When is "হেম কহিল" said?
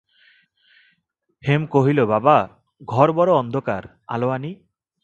1.43-1.99